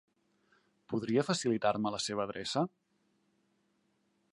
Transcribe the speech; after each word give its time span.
Podria 0.93 1.25
facilitar-me 1.29 1.93
la 1.97 2.01
seva 2.09 2.27
adreça? 2.27 2.65